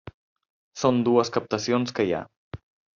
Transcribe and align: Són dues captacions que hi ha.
Són 0.85 1.03
dues 1.09 1.33
captacions 1.37 1.97
que 2.01 2.09
hi 2.11 2.15
ha. 2.23 2.27